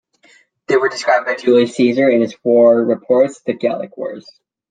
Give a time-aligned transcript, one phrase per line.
[0.65, 4.25] They were described by Julius Caesar in his war reports, "The Gallic Wars".